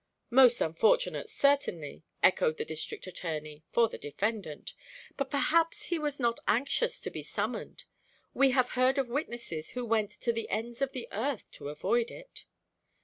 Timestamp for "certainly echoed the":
1.29-2.65